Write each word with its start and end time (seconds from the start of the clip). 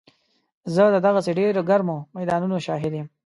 زه 0.73 0.83
د 0.93 0.95
دغسې 1.05 1.31
ډېرو 1.39 1.61
ګرمو 1.69 1.97
میدانونو 2.15 2.55
شاهد 2.65 2.93
یم. 2.97 3.07